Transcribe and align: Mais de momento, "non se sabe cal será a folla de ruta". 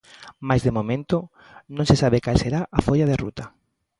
Mais 0.47 0.61
de 0.65 0.75
momento, 0.77 1.17
"non 1.75 1.85
se 1.89 1.99
sabe 2.01 2.23
cal 2.25 2.37
será 2.43 2.61
a 2.77 2.79
folla 2.87 3.09
de 3.09 3.19
ruta". 3.23 3.45